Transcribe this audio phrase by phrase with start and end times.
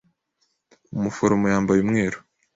[0.95, 2.17] Umuforomo yambaye umweru.